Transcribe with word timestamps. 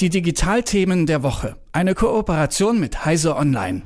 Die 0.00 0.10
Digitalthemen 0.10 1.06
der 1.06 1.24
Woche. 1.24 1.56
Eine 1.72 1.96
Kooperation 1.96 2.78
mit 2.78 3.04
Heise 3.04 3.34
Online. 3.34 3.82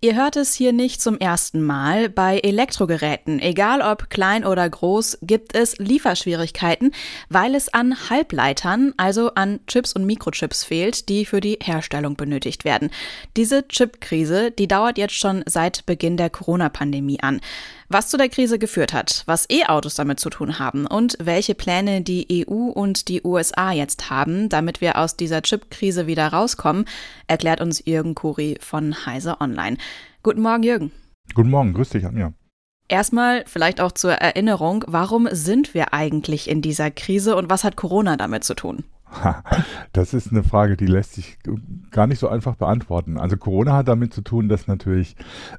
Ihr 0.00 0.16
hört 0.16 0.34
es 0.34 0.54
hier 0.54 0.72
nicht 0.72 1.00
zum 1.00 1.18
ersten 1.18 1.62
Mal. 1.62 2.08
Bei 2.08 2.40
Elektrogeräten, 2.40 3.38
egal 3.38 3.80
ob 3.80 4.10
klein 4.10 4.44
oder 4.44 4.68
groß, 4.68 5.18
gibt 5.22 5.54
es 5.54 5.78
Lieferschwierigkeiten, 5.78 6.90
weil 7.28 7.54
es 7.54 7.72
an 7.72 8.10
Halbleitern, 8.10 8.92
also 8.96 9.34
an 9.34 9.60
Chips 9.68 9.92
und 9.92 10.04
Mikrochips 10.04 10.64
fehlt, 10.64 11.08
die 11.08 11.24
für 11.24 11.40
die 11.40 11.58
Herstellung 11.62 12.16
benötigt 12.16 12.64
werden. 12.64 12.90
Diese 13.36 13.68
Chip-Krise, 13.68 14.50
die 14.50 14.66
dauert 14.66 14.98
jetzt 14.98 15.14
schon 15.14 15.44
seit 15.46 15.86
Beginn 15.86 16.16
der 16.16 16.28
Corona-Pandemie 16.28 17.20
an. 17.20 17.40
Was 17.88 18.08
zu 18.08 18.16
der 18.16 18.28
Krise 18.28 18.58
geführt 18.58 18.92
hat, 18.92 19.22
was 19.26 19.48
E-Autos 19.48 19.94
damit 19.94 20.18
zu 20.18 20.28
tun 20.28 20.58
haben 20.58 20.88
und 20.88 21.16
welche 21.20 21.54
Pläne 21.54 22.02
die 22.02 22.44
EU 22.48 22.70
und 22.70 23.06
die 23.06 23.22
USA 23.22 23.70
jetzt 23.70 24.10
haben, 24.10 24.48
damit 24.48 24.80
wir 24.80 24.98
aus 24.98 25.16
dieser 25.16 25.40
Chip-Krise 25.40 26.08
wieder 26.08 26.26
rauskommen, 26.26 26.86
erklärt 27.28 27.60
uns 27.60 27.84
Jürgen 27.86 28.16
Kuri 28.16 28.58
von 28.60 29.06
Heise 29.06 29.40
Online. 29.40 29.76
Guten 30.24 30.40
Morgen, 30.40 30.64
Jürgen. 30.64 30.90
Guten 31.34 31.50
Morgen, 31.50 31.74
grüß 31.74 31.90
dich, 31.90 32.04
Anja. 32.04 32.32
Erstmal 32.88 33.44
vielleicht 33.46 33.80
auch 33.80 33.92
zur 33.92 34.14
Erinnerung, 34.14 34.84
warum 34.88 35.28
sind 35.30 35.72
wir 35.72 35.94
eigentlich 35.94 36.50
in 36.50 36.62
dieser 36.62 36.90
Krise 36.90 37.36
und 37.36 37.50
was 37.50 37.62
hat 37.62 37.76
Corona 37.76 38.16
damit 38.16 38.42
zu 38.42 38.54
tun? 38.54 38.82
Das 39.92 40.14
ist 40.14 40.30
eine 40.30 40.42
Frage, 40.42 40.76
die 40.76 40.86
lässt 40.86 41.14
sich 41.14 41.38
gar 41.90 42.06
nicht 42.06 42.18
so 42.18 42.28
einfach 42.28 42.56
beantworten. 42.56 43.18
Also 43.18 43.36
Corona 43.36 43.72
hat 43.74 43.88
damit 43.88 44.12
zu 44.12 44.20
tun, 44.20 44.48
dass 44.48 44.66
natürlich 44.66 45.16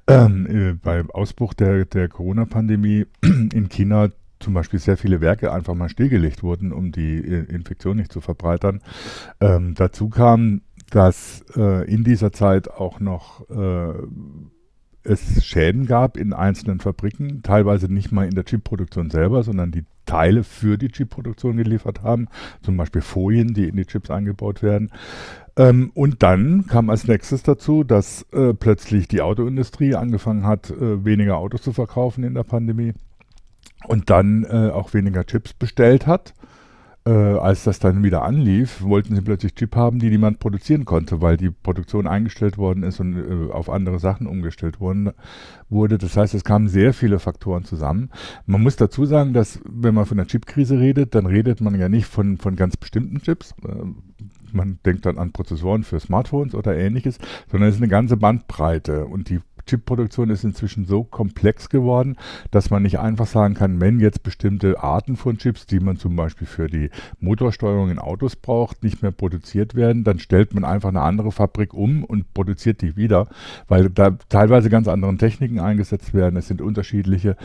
ähm, 0.08 0.46
äh, 0.48 0.74
beim 0.74 1.10
Ausbruch 1.12 1.54
der, 1.54 1.86
der 1.86 2.08
Corona-Pandemie 2.08 3.06
in 3.24 3.70
China 3.70 4.10
zum 4.40 4.54
Beispiel 4.54 4.80
sehr 4.80 4.98
viele 4.98 5.22
Werke 5.22 5.52
einfach 5.52 5.74
mal 5.74 5.90
stillgelegt 5.90 6.44
wurden, 6.44 6.72
um 6.72 6.92
die 6.92 7.18
äh, 7.18 7.44
Infektion 7.52 7.98
nicht 7.98 8.12
zu 8.12 8.22
verbreitern. 8.22 8.82
Ähm, 9.40 9.74
dazu 9.76 10.10
kam, 10.10 10.62
dass 10.92 11.44
äh, 11.56 11.92
in 11.92 12.04
dieser 12.04 12.32
Zeit 12.32 12.70
auch 12.70 13.00
noch 13.00 13.50
äh, 13.50 13.94
es 15.08 15.46
Schäden 15.46 15.86
gab 15.86 16.18
in 16.18 16.34
einzelnen 16.34 16.80
Fabriken, 16.80 17.42
teilweise 17.42 17.92
nicht 17.92 18.12
mal 18.12 18.26
in 18.26 18.36
der 18.36 18.44
Chipproduktion 18.44 19.10
selber, 19.10 19.44
sondern 19.44 19.72
die 19.72 19.86
Teile 20.06 20.44
für 20.44 20.78
die 20.78 20.90
Chipproduktion 20.90 21.58
geliefert 21.58 22.04
haben, 22.04 22.28
zum 22.62 22.78
Beispiel 22.78 23.02
Folien, 23.02 23.54
die 23.54 23.68
in 23.68 23.76
die 23.76 23.86
Chips 23.86 24.10
eingebaut 24.10 24.64
werden. 24.64 24.92
Ähm, 25.56 25.92
und 25.94 26.24
dann 26.24 26.66
kam 26.68 26.90
als 26.90 27.08
nächstes 27.08 27.44
dazu, 27.44 27.84
dass 27.84 28.26
äh, 28.32 28.54
plötzlich 28.54 29.08
die 29.08 29.22
Autoindustrie 29.22 29.96
angefangen 29.96 30.46
hat, 30.46 30.70
äh, 30.72 31.04
weniger 31.04 31.38
Autos 31.38 31.62
zu 31.62 31.74
verkaufen 31.74 32.24
in 32.24 32.34
der 32.34 32.44
Pandemie 32.44 32.94
und 33.88 34.10
dann 34.10 34.44
äh, 34.44 34.72
auch 34.72 34.94
weniger 34.94 35.26
Chips 35.26 35.54
bestellt 35.54 36.08
hat 36.08 36.34
äh, 37.08 37.40
als 37.40 37.64
das 37.64 37.80
dann 37.80 38.04
wieder 38.04 38.24
anlief, 38.24 38.82
wollten 38.82 39.16
sie 39.16 39.22
plötzlich 39.22 39.56
Chip 39.56 39.76
haben, 39.76 40.00
die 40.00 40.10
niemand 40.10 40.40
produzieren 40.40 40.84
konnte, 40.84 41.22
weil 41.22 41.38
die 41.38 41.50
Produktion 41.50 42.06
eingestellt 42.06 42.58
worden 42.58 42.84
ist 42.84 43.00
und 43.00 43.16
äh, 43.16 43.52
auf 43.52 43.70
andere 43.70 43.98
Sachen 44.00 44.28
umgestellt 44.28 44.82
worden 44.82 45.12
wurde. 45.70 45.98
Das 45.98 46.18
heißt, 46.18 46.34
es 46.34 46.44
kamen 46.44 46.68
sehr 46.68 46.94
viele 46.94 47.20
Faktoren 47.20 47.64
zusammen. 47.64 48.10
Man 48.46 48.62
muss 48.62 48.76
dazu 48.76 49.06
sagen, 49.06 49.34
dass 49.34 49.62
wenn 49.66 49.96
man 49.96 50.06
von 50.06 50.18
der 50.18 50.28
Chipkrise 50.28 50.80
redet, 50.80 51.16
dann 51.16 51.26
redet 51.26 51.62
man 51.62 51.80
ja 51.80 51.88
nicht 51.88 52.08
von, 52.08 52.38
von 52.38 52.58
ganz 52.58 52.76
bestimmten 52.76 53.22
Chips. 53.22 53.56
Äh, 53.64 53.86
man 54.52 54.80
denkt 54.86 55.06
dann 55.06 55.18
an 55.18 55.32
Prozessoren 55.32 55.84
für 55.84 56.00
Smartphones 56.00 56.56
oder 56.56 56.76
ähnliches, 56.76 57.20
sondern 57.50 57.70
es 57.70 57.76
ist 57.76 57.82
eine 57.82 57.90
ganze 57.90 58.18
Bandbreite 58.18 59.06
und 59.06 59.30
die 59.30 59.40
Chipproduktion 59.68 60.30
ist 60.30 60.44
inzwischen 60.44 60.86
so 60.86 61.04
komplex 61.04 61.70
geworden, 61.70 62.18
dass 62.52 62.70
man 62.70 62.84
nicht 62.84 63.00
einfach 63.00 63.28
sagen 63.28 63.54
kann, 63.54 63.80
wenn 63.80 64.00
jetzt 64.00 64.24
bestimmte 64.24 64.82
Arten 64.82 65.16
von 65.16 65.38
Chips, 65.38 65.66
die 65.66 65.80
man 65.80 65.98
zum 65.98 66.16
Beispiel 66.16 66.48
für 66.48 66.68
die 66.68 66.90
Motorsteuerung 67.20 67.90
in 67.90 68.00
Autos 68.00 68.36
braucht, 68.36 68.84
nicht 68.84 69.02
mehr 69.02 69.12
produziert 69.12 69.76
werden, 69.76 70.04
dann 70.04 70.20
stellt 70.20 70.54
man 70.54 70.66
einfach 70.66 70.90
eine 70.90 71.02
andere 71.02 71.32
Fabrik 71.32 71.74
um 71.74 72.04
und 72.04 72.34
produziert 72.34 72.82
die 72.82 72.96
wieder, 72.96 73.28
weil 73.68 73.90
da 73.90 74.18
teilweise 74.30 74.70
ganz 74.70 74.88
andere 74.88 75.16
Techniken 75.18 75.60
eingesetzt 75.60 76.14
werden. 76.14 76.38
Es 76.38 76.48
sind 76.48 76.62
unterschiedliche 76.62 77.38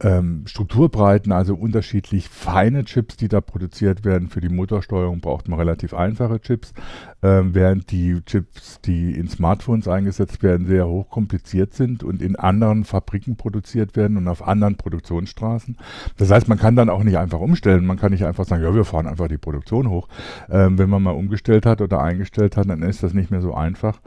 ähm, 0.00 0.42
Strukturbreiten, 0.46 1.32
also 1.32 1.54
unterschiedlich 1.54 2.28
feine 2.28 2.84
Chips, 2.84 3.16
die 3.16 3.28
da 3.28 3.40
produziert 3.40 4.04
werden. 4.04 4.28
Für 4.28 4.40
die 4.40 4.48
Motorsteuerung 4.48 5.20
braucht 5.20 5.48
man 5.48 5.58
relativ 5.58 5.94
einfache 5.94 6.40
Chips, 6.40 6.74
ähm, 7.22 7.54
während 7.54 7.90
die 7.90 8.20
Chips, 8.26 8.80
die 8.80 9.12
in 9.12 9.28
Smartphones 9.28 9.86
eingesetzt 9.86 10.42
werden, 10.42 10.66
sehr 10.66 10.88
hochkompliziert 10.88 11.74
sind 11.74 12.02
und 12.02 12.22
in 12.22 12.36
anderen 12.36 12.84
Fabriken 12.84 13.36
produziert 13.36 13.96
werden 13.96 14.16
und 14.16 14.28
auf 14.28 14.46
anderen 14.46 14.76
Produktionsstraßen. 14.76 15.76
Das 16.16 16.30
heißt, 16.30 16.48
man 16.48 16.58
kann 16.58 16.76
dann 16.76 16.90
auch 16.90 17.04
nicht 17.04 17.18
einfach 17.18 17.40
umstellen. 17.40 17.86
Man 17.86 17.98
kann 17.98 18.12
nicht 18.12 18.26
einfach 18.26 18.44
sagen, 18.44 18.62
ja, 18.62 18.74
wir 18.74 18.84
fahren 18.84 19.06
einfach 19.06 19.28
die 19.28 19.38
Produktion 19.38 19.88
hoch. 19.88 20.08
Ähm, 20.50 20.76
wenn 20.78 20.90
man 20.90 21.02
mal 21.02 21.12
umgestellt 21.12 21.66
hat 21.66 21.80
oder 21.80 22.02
eingestellt 22.02 22.56
hat, 22.56 22.68
dann 22.68 22.82
ist 22.82 23.02
das 23.02 23.14
nicht 23.14 23.30
mehr 23.30 23.40
so 23.40 23.54
einfach. 23.54 24.00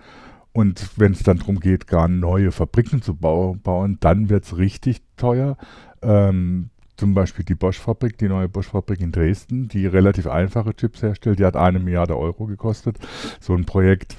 Und 0.57 0.89
wenn 0.97 1.11
es 1.11 1.21
dann 1.21 1.37
darum 1.37 1.59
geht, 1.59 1.85
gar 1.85 2.07
neue 2.07 2.51
Fabriken 2.51 3.03
zu 3.03 3.13
bauen, 3.13 3.97
dann 3.99 4.29
wird 4.31 4.43
es 4.43 4.57
richtig 4.57 5.03
teuer. 5.15 5.55
Ähm, 6.01 6.71
zum 6.95 7.13
Beispiel 7.13 7.45
die 7.45 7.53
Bosch-Fabrik, 7.53 8.17
die 8.17 8.27
neue 8.27 8.49
Bosch-Fabrik 8.49 8.99
in 9.01 9.11
Dresden, 9.11 9.67
die 9.67 9.85
relativ 9.85 10.25
einfache 10.25 10.75
Chips 10.75 11.03
herstellt, 11.03 11.37
die 11.37 11.45
hat 11.45 11.55
eine 11.55 11.77
Milliarde 11.77 12.17
Euro 12.17 12.47
gekostet. 12.47 12.97
So 13.39 13.53
ein 13.53 13.65
Projekt 13.65 14.17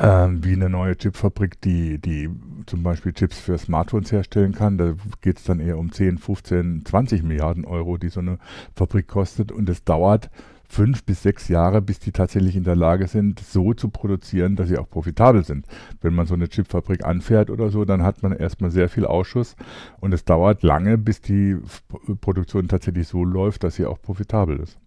ähm, 0.00 0.42
wie 0.42 0.54
eine 0.54 0.70
neue 0.70 0.96
Chipfabrik, 0.96 1.60
die, 1.60 1.98
die 1.98 2.30
zum 2.64 2.82
Beispiel 2.82 3.12
Chips 3.12 3.38
für 3.38 3.58
Smartphones 3.58 4.10
herstellen 4.10 4.52
kann. 4.52 4.78
Da 4.78 4.94
geht 5.20 5.36
es 5.36 5.44
dann 5.44 5.60
eher 5.60 5.76
um 5.76 5.92
10, 5.92 6.16
15, 6.16 6.86
20 6.86 7.22
Milliarden 7.22 7.66
Euro, 7.66 7.98
die 7.98 8.08
so 8.08 8.20
eine 8.20 8.38
Fabrik 8.74 9.06
kostet. 9.06 9.52
Und 9.52 9.68
es 9.68 9.84
dauert 9.84 10.30
fünf 10.72 11.04
bis 11.04 11.22
sechs 11.22 11.48
Jahre, 11.48 11.82
bis 11.82 11.98
die 11.98 12.12
tatsächlich 12.12 12.56
in 12.56 12.64
der 12.64 12.76
Lage 12.76 13.06
sind, 13.06 13.40
so 13.40 13.74
zu 13.74 13.90
produzieren, 13.90 14.56
dass 14.56 14.68
sie 14.68 14.78
auch 14.78 14.88
profitabel 14.88 15.44
sind. 15.44 15.66
Wenn 16.00 16.14
man 16.14 16.26
so 16.26 16.32
eine 16.32 16.48
Chipfabrik 16.48 17.04
anfährt 17.04 17.50
oder 17.50 17.68
so, 17.68 17.84
dann 17.84 18.02
hat 18.02 18.22
man 18.22 18.32
erstmal 18.32 18.70
sehr 18.70 18.88
viel 18.88 19.04
Ausschuss 19.04 19.54
und 20.00 20.14
es 20.14 20.24
dauert 20.24 20.62
lange, 20.62 20.96
bis 20.96 21.20
die 21.20 21.58
Produktion 22.22 22.68
tatsächlich 22.68 23.06
so 23.06 23.22
läuft, 23.22 23.64
dass 23.64 23.74
sie 23.74 23.84
auch 23.84 24.00
profitabel 24.00 24.60
ist 24.60 24.81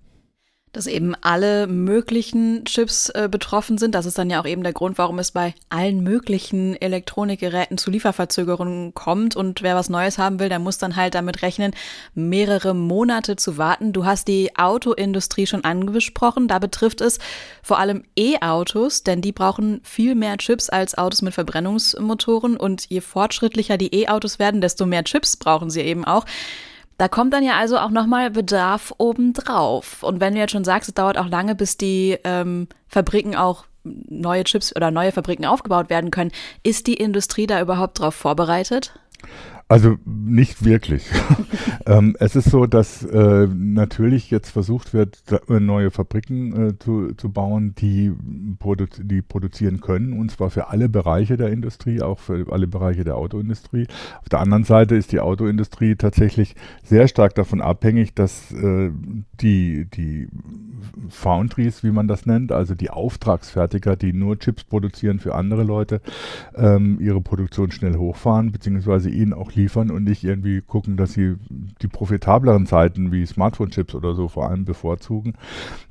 dass 0.75 0.87
eben 0.87 1.15
alle 1.21 1.67
möglichen 1.67 2.65
Chips 2.65 3.09
äh, 3.09 3.29
betroffen 3.31 3.77
sind. 3.77 3.95
Das 3.95 4.05
ist 4.05 4.17
dann 4.17 4.29
ja 4.29 4.41
auch 4.41 4.45
eben 4.45 4.63
der 4.63 4.73
Grund, 4.73 4.97
warum 4.97 5.19
es 5.19 5.31
bei 5.31 5.53
allen 5.69 6.03
möglichen 6.03 6.79
Elektronikgeräten 6.81 7.77
zu 7.77 7.91
Lieferverzögerungen 7.91 8.93
kommt. 8.93 9.35
Und 9.35 9.61
wer 9.61 9.75
was 9.75 9.89
Neues 9.89 10.17
haben 10.17 10.39
will, 10.39 10.49
der 10.49 10.59
muss 10.59 10.77
dann 10.77 10.95
halt 10.95 11.15
damit 11.15 11.41
rechnen, 11.41 11.73
mehrere 12.13 12.73
Monate 12.73 13.37
zu 13.37 13.57
warten. 13.57 13.93
Du 13.93 14.05
hast 14.05 14.27
die 14.27 14.57
Autoindustrie 14.57 15.47
schon 15.47 15.63
angesprochen. 15.63 16.47
Da 16.49 16.59
betrifft 16.59 16.99
es 16.99 17.19
vor 17.63 17.79
allem 17.79 18.03
E-Autos, 18.17 19.03
denn 19.03 19.21
die 19.21 19.31
brauchen 19.31 19.79
viel 19.83 20.13
mehr 20.15 20.37
Chips 20.37 20.69
als 20.69 20.97
Autos 20.97 21.21
mit 21.21 21.33
Verbrennungsmotoren. 21.33 22.57
Und 22.57 22.89
je 22.89 22.99
fortschrittlicher 22.99 23.77
die 23.77 23.95
E-Autos 23.95 24.39
werden, 24.39 24.59
desto 24.59 24.85
mehr 24.85 25.05
Chips 25.05 25.37
brauchen 25.37 25.69
sie 25.69 25.81
eben 25.81 26.03
auch. 26.03 26.25
Da 26.97 27.07
kommt 27.07 27.33
dann 27.33 27.43
ja 27.43 27.57
also 27.57 27.77
auch 27.77 27.89
nochmal 27.89 28.31
Bedarf 28.31 28.93
obendrauf. 28.97 30.01
Und 30.03 30.21
wenn 30.21 30.33
du 30.33 30.39
jetzt 30.39 30.51
schon 30.51 30.63
sagst, 30.63 30.89
es 30.89 30.95
dauert 30.95 31.17
auch 31.17 31.27
lange, 31.27 31.55
bis 31.55 31.77
die 31.77 32.17
ähm, 32.23 32.67
Fabriken 32.87 33.35
auch 33.35 33.65
neue 33.83 34.43
Chips 34.45 34.75
oder 34.75 34.91
neue 34.91 35.11
Fabriken 35.11 35.45
aufgebaut 35.45 35.89
werden 35.89 36.11
können, 36.11 36.31
ist 36.63 36.87
die 36.87 36.95
Industrie 36.95 37.47
da 37.47 37.61
überhaupt 37.61 37.99
darauf 37.99 38.15
vorbereitet? 38.15 38.93
Also 39.67 39.97
nicht 40.05 40.63
wirklich. 40.63 41.09
ähm, 41.87 42.15
es 42.19 42.35
ist 42.35 42.51
so, 42.51 42.67
dass 42.67 43.03
äh, 43.03 43.47
natürlich 43.47 44.29
jetzt 44.29 44.51
versucht 44.51 44.93
wird, 44.93 45.23
äh, 45.49 45.59
neue 45.59 45.89
Fabriken 45.89 46.69
äh, 46.69 46.77
zu, 46.77 47.15
zu 47.15 47.31
bauen, 47.31 47.73
die, 47.73 48.11
produ 48.59 48.85
die 48.99 49.23
produzieren 49.23 49.81
können, 49.81 50.13
und 50.13 50.29
zwar 50.29 50.51
für 50.51 50.67
alle 50.67 50.87
Bereiche 50.87 51.35
der 51.35 51.49
Industrie, 51.49 52.03
auch 52.03 52.19
für 52.19 52.45
alle 52.51 52.67
Bereiche 52.67 53.03
der 53.03 53.17
Autoindustrie. 53.17 53.87
Auf 54.21 54.29
der 54.29 54.39
anderen 54.39 54.65
Seite 54.65 54.95
ist 54.95 55.11
die 55.11 55.19
Autoindustrie 55.19 55.95
tatsächlich 55.95 56.53
sehr 56.83 57.07
stark 57.07 57.33
davon 57.33 57.59
abhängig, 57.59 58.13
dass 58.13 58.51
äh, 58.51 58.91
die, 59.41 59.85
die 59.85 60.27
Foundries, 61.09 61.83
wie 61.83 61.91
man 61.91 62.07
das 62.07 62.27
nennt, 62.27 62.51
also 62.51 62.75
die 62.75 62.91
Auftragsfertiger, 62.91 63.95
die 63.95 64.13
nur 64.13 64.37
Chips 64.37 64.63
produzieren 64.63 65.17
für 65.17 65.33
andere 65.33 65.63
Leute, 65.63 66.01
ähm, 66.55 66.99
ihre 66.99 67.21
Produktion 67.21 67.71
schnell 67.71 67.95
hochfahren, 67.95 68.51
beziehungsweise 68.51 69.09
ihnen 69.09 69.33
auch 69.33 69.54
liefern 69.55 69.91
und 69.91 70.03
nicht 70.03 70.23
irgendwie 70.23 70.61
gucken, 70.61 70.97
dass 70.97 71.13
sie 71.13 71.35
die 71.81 71.87
profitableren 71.87 72.65
Zeiten 72.65 73.11
wie 73.11 73.25
Smartphone-Chips 73.25 73.95
oder 73.95 74.15
so 74.15 74.27
vor 74.27 74.49
allem 74.49 74.65
bevorzugen. 74.65 75.33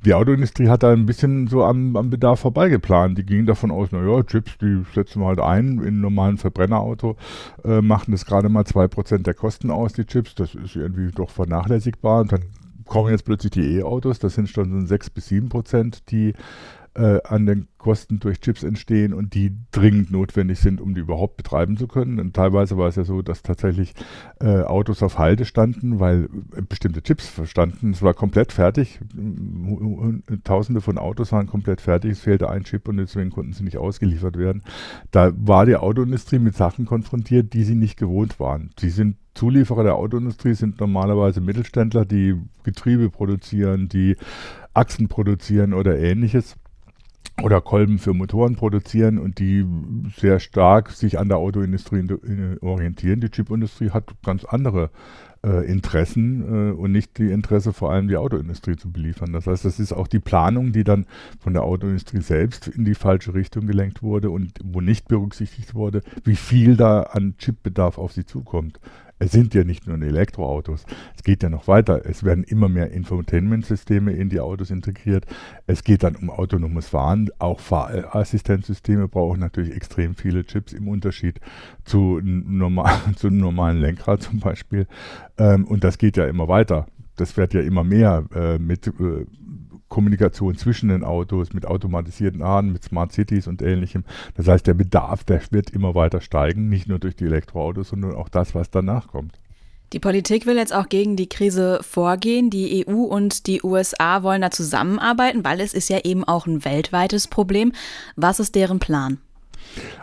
Die 0.05 0.13
Autoindustrie 0.13 0.69
hat 0.69 0.83
da 0.83 0.91
ein 0.91 1.05
bisschen 1.05 1.47
so 1.47 1.63
am, 1.63 1.95
am 1.95 2.09
Bedarf 2.09 2.41
vorbeigeplant. 2.41 3.17
Die 3.17 3.25
gingen 3.25 3.45
davon 3.45 3.71
aus, 3.71 3.91
naja, 3.91 4.23
Chips, 4.23 4.57
die 4.59 4.83
setzen 4.93 5.21
wir 5.21 5.27
halt 5.27 5.39
ein 5.39 5.79
in 5.79 5.87
einem 5.87 6.01
normalen 6.01 6.37
Verbrennerauto, 6.37 7.15
äh, 7.63 7.81
machen 7.81 8.11
das 8.11 8.25
gerade 8.25 8.49
mal 8.49 8.63
2% 8.63 9.19
der 9.19 9.33
Kosten 9.33 9.71
aus, 9.71 9.93
die 9.93 10.05
Chips. 10.05 10.35
Das 10.35 10.55
ist 10.55 10.75
irgendwie 10.75 11.11
doch 11.11 11.29
vernachlässigbar. 11.29 12.21
Und 12.21 12.31
dann 12.31 12.41
kommen 12.85 13.09
jetzt 13.09 13.25
plötzlich 13.25 13.51
die 13.51 13.77
E-Autos, 13.77 14.19
das 14.19 14.35
sind 14.35 14.49
schon 14.49 14.85
6 14.85 15.09
bis 15.09 15.27
7 15.27 15.49
Prozent, 15.49 16.11
die 16.11 16.33
äh, 16.95 17.19
an 17.23 17.45
den 17.45 17.67
Kosten 17.77 18.19
durch 18.19 18.39
Chips 18.39 18.63
entstehen 18.63 19.13
und 19.13 19.33
die 19.33 19.55
dringend 19.71 20.11
notwendig 20.11 20.59
sind, 20.59 20.81
um 20.81 20.95
die 20.95 21.01
überhaupt 21.01 21.37
betreiben 21.37 21.77
zu 21.77 21.87
können. 21.87 22.19
Und 22.19 22.35
teilweise 22.35 22.77
war 22.77 22.87
es 22.87 22.95
ja 22.95 23.03
so, 23.03 23.21
dass 23.21 23.43
tatsächlich 23.43 23.93
äh, 24.39 24.61
Autos 24.61 25.03
auf 25.03 25.19
Halde 25.19 25.45
standen, 25.45 25.99
weil 25.99 26.29
äh, 26.55 26.61
bestimmte 26.61 27.03
Chips 27.03 27.27
verstanden. 27.27 27.91
Es 27.91 28.01
war 28.01 28.13
komplett 28.13 28.53
fertig. 28.53 28.99
Tausende 30.43 30.81
von 30.81 30.97
Autos 30.97 31.31
waren 31.31 31.47
komplett 31.47 31.81
fertig. 31.81 32.11
Es 32.11 32.19
fehlte 32.21 32.49
ein 32.49 32.63
Chip 32.63 32.87
und 32.87 32.97
deswegen 32.97 33.29
konnten 33.29 33.53
sie 33.53 33.63
nicht 33.63 33.77
ausgeliefert 33.77 34.37
werden. 34.37 34.63
Da 35.11 35.31
war 35.35 35.65
die 35.65 35.75
Autoindustrie 35.75 36.39
mit 36.39 36.55
Sachen 36.55 36.85
konfrontiert, 36.85 37.53
die 37.53 37.63
sie 37.63 37.75
nicht 37.75 37.97
gewohnt 37.97 38.39
waren. 38.39 38.71
Sie 38.79 38.89
sind 38.89 39.17
Zulieferer 39.35 39.83
der 39.83 39.95
Autoindustrie 39.95 40.53
sind 40.53 40.79
normalerweise 40.79 41.41
Mittelständler, 41.41 42.05
die 42.05 42.35
Getriebe 42.63 43.09
produzieren, 43.09 43.89
die 43.89 44.15
Achsen 44.73 45.09
produzieren 45.09 45.73
oder 45.73 45.99
ähnliches 45.99 46.55
oder 47.41 47.61
Kolben 47.61 47.99
für 47.99 48.13
Motoren 48.13 48.55
produzieren 48.55 49.17
und 49.17 49.39
die 49.39 49.65
sehr 50.15 50.39
stark 50.39 50.91
sich 50.91 51.19
an 51.19 51.27
der 51.27 51.37
Autoindustrie 51.37 52.07
orientieren. 52.61 53.19
Die 53.19 53.29
Chipindustrie 53.29 53.89
hat 53.91 54.05
ganz 54.23 54.45
andere 54.45 54.89
äh, 55.45 55.65
Interessen 55.71 56.41
äh, 56.41 56.71
und 56.71 56.91
nicht 56.91 57.17
die 57.17 57.31
Interesse 57.31 57.71
vor 57.71 57.91
allem 57.91 58.07
die 58.07 58.17
Autoindustrie 58.17 58.75
zu 58.75 58.91
beliefern. 58.91 59.31
Das 59.31 59.47
heißt, 59.47 59.63
das 59.63 59.79
ist 59.79 59.93
auch 59.93 60.07
die 60.07 60.19
Planung, 60.19 60.71
die 60.71 60.83
dann 60.83 61.05
von 61.39 61.53
der 61.53 61.63
Autoindustrie 61.63 62.21
selbst 62.21 62.67
in 62.67 62.83
die 62.83 62.95
falsche 62.95 63.33
Richtung 63.33 63.67
gelenkt 63.67 64.01
wurde 64.01 64.31
und 64.31 64.53
wo 64.63 64.81
nicht 64.81 65.07
berücksichtigt 65.07 65.75
wurde, 65.75 66.01
wie 66.23 66.35
viel 66.35 66.75
da 66.75 67.03
an 67.03 67.35
Chipbedarf 67.37 67.97
auf 67.97 68.11
sie 68.11 68.25
zukommt. 68.25 68.79
Es 69.17 69.31
sind 69.31 69.53
ja 69.53 69.63
nicht 69.63 69.87
nur 69.87 70.01
Elektroautos. 70.01 70.85
Es 71.15 71.23
geht 71.23 71.41
ja 71.41 71.49
noch 71.49 71.67
weiter. 71.69 72.01
Es 72.05 72.23
werden 72.25 72.43
immer 72.43 72.67
mehr 72.67 72.91
Infotainment-Systeme 72.91 74.11
in 74.11 74.29
die 74.29 74.41
Autos 74.41 74.71
integriert. 74.71 75.25
Es 75.67 75.85
geht 75.85 76.03
dann 76.03 76.17
um 76.17 76.29
autonomes 76.29 76.89
Fahren. 76.89 77.29
Auch 77.39 77.61
Fahrassistenzsysteme 77.61 79.07
brauchen 79.07 79.39
natürlich 79.39 79.73
extrem 79.73 80.15
viele 80.15 80.45
Chips 80.45 80.73
im 80.73 80.89
Unterschied 80.89 81.39
zu, 81.85 82.19
normal, 82.21 82.93
zu 83.15 83.27
einem 83.27 83.37
normalen 83.37 83.79
Lenkrad 83.79 84.21
zum 84.21 84.41
Beispiel. 84.41 84.85
Ähm, 85.37 85.63
und 85.65 85.85
das 85.85 85.97
geht 85.97 86.17
ja 86.17 86.25
immer 86.25 86.49
weiter. 86.49 86.87
Das 87.15 87.37
wird 87.37 87.53
ja 87.53 87.61
immer 87.61 87.85
mehr 87.85 88.25
äh, 88.35 88.59
mit 88.59 88.87
äh, 88.87 89.25
Kommunikation 89.95 90.57
zwischen 90.57 90.89
den 90.89 91.05
Autos, 91.05 91.53
mit 91.53 91.65
automatisierten 91.65 92.41
Ahnen, 92.41 92.73
mit 92.73 92.83
Smart 92.83 93.13
Cities 93.13 93.47
und 93.47 93.61
ähnlichem. 93.61 94.03
Das 94.35 94.45
heißt, 94.45 94.67
der 94.67 94.73
Bedarf, 94.73 95.23
der 95.23 95.39
wird 95.51 95.69
immer 95.69 95.95
weiter 95.95 96.19
steigen, 96.19 96.67
nicht 96.67 96.89
nur 96.89 96.99
durch 96.99 97.15
die 97.15 97.23
Elektroautos, 97.23 97.89
sondern 97.89 98.13
auch 98.13 98.27
das, 98.27 98.53
was 98.53 98.69
danach 98.69 99.07
kommt. 99.07 99.39
Die 99.93 99.99
Politik 99.99 100.45
will 100.47 100.57
jetzt 100.57 100.75
auch 100.75 100.89
gegen 100.89 101.15
die 101.15 101.29
Krise 101.29 101.79
vorgehen. 101.81 102.49
Die 102.49 102.85
EU 102.85 103.03
und 103.03 103.47
die 103.47 103.63
USA 103.63 104.21
wollen 104.21 104.41
da 104.41 104.51
zusammenarbeiten, 104.51 105.45
weil 105.45 105.61
es 105.61 105.73
ist 105.73 105.89
ja 105.89 105.99
eben 106.03 106.25
auch 106.25 106.45
ein 106.45 106.65
weltweites 106.65 107.29
Problem. 107.29 107.71
Was 108.17 108.41
ist 108.41 108.55
deren 108.55 108.79
Plan? 108.79 109.19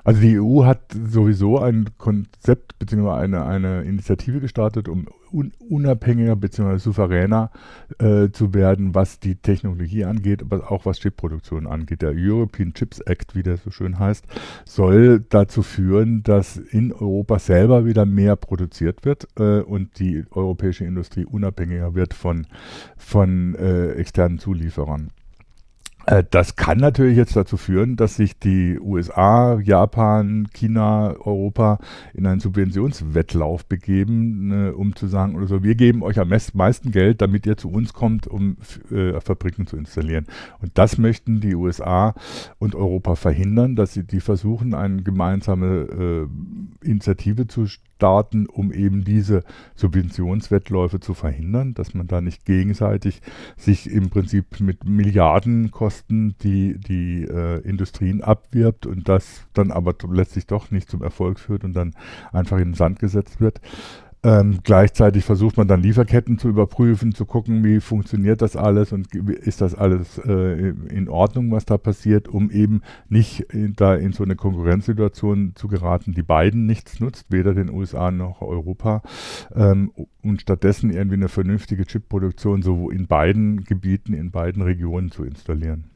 Also 0.05 0.21
die 0.21 0.41
EU 0.41 0.65
hat 0.65 0.81
sowieso 0.93 1.59
ein 1.59 1.91
Konzept 1.99 2.79
bzw. 2.79 3.11
Eine, 3.11 3.45
eine 3.45 3.83
Initiative 3.83 4.41
gestartet, 4.41 4.89
um 4.89 5.07
un 5.33 5.53
unabhängiger 5.69 6.37
bzw. 6.37 6.79
souveräner 6.79 7.51
äh, 7.99 8.31
zu 8.31 8.55
werden, 8.55 8.95
was 8.95 9.21
die 9.21 9.37
Technologie 9.37 10.05
angeht, 10.05 10.43
aber 10.43 10.71
auch 10.71 10.85
was 10.85 11.01
Chipproduktion 11.01 11.67
angeht. 11.67 12.03
Der 12.03 12.13
European 12.15 12.75
Chips 12.75 13.01
Act, 13.01 13.35
wie 13.35 13.43
der 13.43 13.57
so 13.57 13.71
schön 13.71 13.99
heißt, 13.99 14.27
soll 14.65 15.25
dazu 15.29 15.63
führen, 15.63 16.23
dass 16.23 16.57
in 16.57 16.93
Europa 16.93 17.39
selber 17.39 17.87
wieder 17.87 18.05
mehr 18.05 18.37
produziert 18.37 19.05
wird 19.05 19.29
äh, 19.39 19.61
und 19.61 19.99
die 19.99 20.25
europäische 20.31 20.85
Industrie 20.85 21.25
unabhängiger 21.25 21.95
wird 21.95 22.15
von, 22.15 22.47
von 22.97 23.55
äh, 23.55 23.93
externen 23.93 24.39
Zulieferern. 24.39 25.11
Äh, 26.07 26.25
das 26.31 26.57
kann 26.57 26.79
natürlich 26.79 27.17
jetzt 27.17 27.37
dazu 27.37 27.57
führen, 27.57 27.97
dass 27.97 28.17
sich 28.17 28.39
die 28.39 28.79
USA, 28.81 29.59
Japan, 29.61 30.49
China, 30.53 31.15
Europa 31.21 31.79
in 32.15 32.27
einen 32.27 32.41
Subventionswettlauf 32.41 33.65
begeben, 33.67 34.49
ne, 34.49 34.75
um 34.75 34.97
zu 34.97 35.07
sagen, 35.07 35.37
oder 35.37 35.47
so, 35.47 35.63
wir 35.63 35.75
geben 35.75 36.03
euch 36.03 36.19
am 36.19 36.29
meisten 36.29 36.91
Geld, 36.91 37.21
damit 37.21 37.47
ihr 37.47 37.57
zu 37.57 37.71
uns 37.71 37.93
kommt, 37.93 38.27
um 38.27 38.57
äh, 38.91 39.21
Fabriken 39.21 39.67
zu 39.67 39.77
installieren. 39.77 40.27
Und 40.61 40.73
das 40.75 40.99
möchten 40.99 41.41
die 41.41 41.55
USA 41.55 42.15
und 42.59 42.75
Europa 42.75 43.15
verhindern, 43.15 43.77
dass 43.77 43.93
sie 43.95 44.05
die 44.05 44.21
versuchen, 44.21 44.75
eine 44.75 45.03
gemeinsame 45.03 45.67
äh, 45.67 46.27
Initiative 46.85 47.47
zu 47.47 47.67
starten, 47.67 48.47
um 48.47 48.73
eben 48.73 49.05
diese 49.05 49.45
Subventionswettläufe 49.77 50.99
zu 50.99 51.15
verhindern, 51.15 51.75
dass 51.75 51.95
man 51.95 52.09
da 52.09 52.21
nicht 52.21 52.45
gegenseitig 52.45 53.23
sich 53.57 53.89
im 53.89 54.11
Prinzip 54.11 54.61
mit 54.61 54.85
Milliardenkosten 54.85 56.35
die, 56.43 56.79
die 56.79 57.23
äh, 57.23 57.61
Industrien 57.61 58.21
abwirbt 58.21 58.87
und 58.87 59.09
das 59.09 59.47
dann 59.53 59.71
aber 59.71 59.95
letztlich 60.11 60.47
doch 60.47 60.71
nicht 60.71 60.91
zum 60.91 61.03
Erfolg 61.03 61.39
führt 61.39 61.63
und 61.65 61.75
dann 61.75 61.95
einfach 62.33 62.59
in 62.59 62.71
den 62.71 62.75
Sand 62.75 62.99
gesetzt 62.99 63.41
wird. 63.41 63.61
Ähm, 64.25 64.61
gleichzeitig 64.63 65.25
versucht 65.25 65.57
man 65.57 65.67
dann 65.67 65.83
Lieferketten 65.83 66.39
zu 66.39 66.49
überprüfen, 66.49 67.13
zu 67.13 67.27
gucken, 67.27 67.65
wie 67.65 67.81
funktioniert 67.81 68.41
das 68.41 68.57
alles 68.57 68.93
und 68.93 69.13
ist 69.17 69.61
das 69.61 69.75
alles 69.75 70.19
äh, 70.19 70.69
in 70.69 71.09
Ordnung, 71.09 71.51
was 71.51 71.65
da 71.65 71.77
passiert, 71.77 72.29
um 72.29 72.49
eben 72.53 72.83
nicht 73.09 73.41
in, 73.53 73.75
da 73.75 73.97
in 73.97 74.13
so 74.13 74.23
eine 74.23 74.37
Konkurrenzsituation 74.37 75.55
zu 75.57 75.67
geraten, 75.67 76.13
die 76.13 76.23
beiden 76.23 76.67
nichts 76.67 77.01
nutzt, 77.01 77.33
weder 77.33 77.53
den 77.53 77.69
USA 77.69 78.13
noch 78.13 78.43
Europa, 78.43 79.03
ähm, 79.57 79.91
und 80.23 80.41
stattdessen 80.41 80.91
irgendwie 80.91 81.17
eine 81.17 81.29
vernünftige 81.29 81.85
Chipproduktion 81.85 82.63
so 82.63 82.91
in 82.91 83.09
beiden 83.09 83.65
Gebieten, 83.65 84.15
in 84.15 84.31
beiden 84.31 84.63
Regionen 84.63 85.11
zu 85.11 85.25
installieren. 85.25 85.92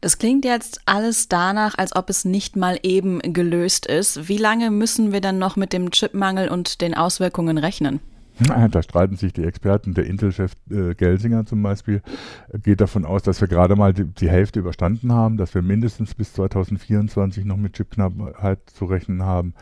Das 0.00 0.16
klingt 0.16 0.46
jetzt 0.46 0.80
alles 0.86 1.28
danach, 1.28 1.76
als 1.76 1.94
ob 1.94 2.08
es 2.08 2.24
nicht 2.24 2.56
mal 2.56 2.78
eben 2.82 3.20
gelöst 3.20 3.84
ist. 3.86 4.28
Wie 4.28 4.38
lange 4.38 4.70
müssen 4.70 5.12
wir 5.12 5.20
dann 5.20 5.38
noch 5.38 5.56
mit 5.56 5.72
dem 5.72 5.90
Chipmangel 5.90 6.48
und 6.48 6.80
den 6.80 6.94
Auswirkungen 6.94 7.58
rechnen? 7.58 8.00
Da 8.40 8.82
streiten 8.82 9.16
sich 9.16 9.34
die 9.34 9.44
Experten. 9.44 9.92
Der 9.92 10.06
Intel-Chef 10.06 10.52
äh, 10.70 10.94
Gelsinger 10.94 11.44
zum 11.44 11.62
Beispiel 11.62 12.00
geht 12.62 12.80
davon 12.80 13.04
aus, 13.04 13.22
dass 13.22 13.42
wir 13.42 13.48
gerade 13.48 13.76
mal 13.76 13.92
die, 13.92 14.04
die, 14.04 14.30
Hälfte 14.30 14.60
überstanden 14.60 15.12
haben, 15.12 15.36
dass 15.36 15.54
wir 15.54 15.60
mindestens 15.60 16.14
bis 16.14 16.32
2024 16.32 17.44
noch 17.44 17.58
mit 17.58 17.74
Chipknappheit 17.74 18.60
zu 18.70 18.86
rechnen 18.86 19.24
haben. 19.24 19.52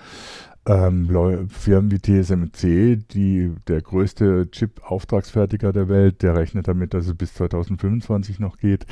Ähm, 0.65 1.49
Firmen 1.49 1.91
wie 1.91 1.99
TSMC, 1.99 3.05
die, 3.11 3.53
der 3.67 3.81
größte 3.83 4.49
Chip-Auftragsfertiger 4.51 5.73
der 5.73 5.89
Welt, 5.89 6.23
der 6.23 6.37
rechnet 6.37 6.69
damit, 6.69 6.95
dass 6.95 7.09
es 7.09 7.15
bis 7.15 7.35
2025 7.35 8.39
noch 8.39 8.59
geht. 8.59 8.87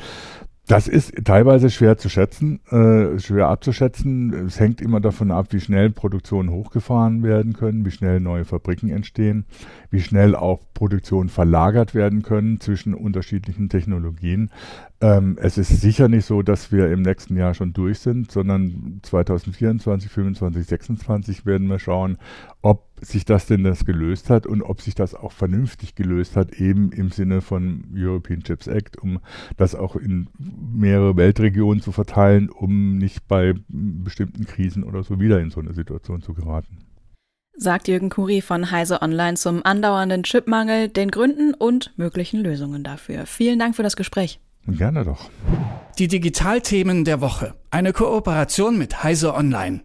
Das 0.67 0.89
ist 0.89 1.13
teilweise 1.23 1.69
schwer 1.69 1.97
zu 1.97 2.09
schätzen, 2.09 2.59
äh, 2.69 3.17
schwer 3.19 3.47
abzuschätzen. 3.47 4.33
Es 4.47 4.59
hängt 4.59 4.81
immer 4.81 4.99
davon 4.99 5.31
ab, 5.31 5.47
wie 5.51 5.61
schnell 5.61 5.89
Produktionen 5.89 6.51
hochgefahren 6.51 7.23
werden 7.23 7.53
können, 7.53 7.85
wie 7.85 7.91
schnell 7.91 8.19
neue 8.19 8.43
Fabriken 8.43 8.89
entstehen, 8.89 9.45
wie 9.91 10.01
schnell 10.01 10.35
auch 10.35 10.59
Produktionen 10.73 11.29
verlagert 11.29 11.95
werden 11.95 12.21
können 12.21 12.59
zwischen 12.59 12.93
unterschiedlichen 12.93 13.69
Technologien. 13.69 14.51
Ähm, 14.99 15.37
es 15.41 15.57
ist 15.57 15.79
sicher 15.79 16.09
nicht 16.09 16.25
so, 16.25 16.41
dass 16.41 16.69
wir 16.69 16.91
im 16.91 17.01
nächsten 17.01 17.37
Jahr 17.37 17.53
schon 17.53 17.71
durch 17.71 17.99
sind, 17.99 18.29
sondern 18.29 18.99
2024, 19.03 20.11
2025, 20.11 20.67
2026 20.67 21.45
werden 21.45 21.67
wir 21.67 21.79
schauen, 21.79 22.17
ob 22.61 22.86
sich 23.01 23.25
das 23.25 23.45
denn 23.45 23.63
das 23.63 23.85
gelöst 23.85 24.29
hat 24.29 24.47
und 24.47 24.61
ob 24.61 24.81
sich 24.81 24.95
das 24.95 25.13
auch 25.13 25.31
vernünftig 25.31 25.95
gelöst 25.95 26.35
hat, 26.35 26.53
eben 26.55 26.91
im 26.91 27.11
Sinne 27.11 27.41
von 27.41 27.85
European 27.95 28.43
Chips 28.43 28.67
Act, 28.67 28.97
um 28.97 29.19
das 29.55 29.75
auch 29.75 29.95
in 29.95 30.29
mehrere 30.37 31.15
Weltregionen 31.15 31.81
zu 31.81 31.91
verteilen, 31.91 32.49
um 32.49 32.97
nicht 32.97 33.27
bei 33.27 33.53
bestimmten 33.67 34.45
Krisen 34.45 34.83
oder 34.83 35.03
so 35.03 35.19
wieder 35.19 35.39
in 35.39 35.51
so 35.51 35.59
eine 35.59 35.73
Situation 35.73 36.21
zu 36.21 36.33
geraten. 36.33 36.79
Sagt 37.59 37.87
Jürgen 37.87 38.09
Kuri 38.09 38.41
von 38.41 38.69
Heise 38.69 39.01
Online 39.01 39.35
zum 39.35 39.65
andauernden 39.65 40.21
Chipmangel, 40.23 40.89
den 40.89 41.09
Gründen 41.09 41.55
und 41.55 41.91
möglichen 41.97 42.39
Lösungen 42.41 42.83
dafür. 42.83 43.25
Vielen 43.25 43.57
Dank 43.57 43.75
für 43.75 43.83
das 43.83 43.95
Gespräch. 43.95 44.39
Gerne 44.67 45.05
doch. 45.05 45.29
Die 45.97 46.07
Digitalthemen 46.07 47.05
der 47.05 47.21
Woche. 47.21 47.55
Eine 47.71 47.93
Kooperation 47.93 48.77
mit 48.77 49.03
Heise 49.03 49.33
Online. 49.33 49.81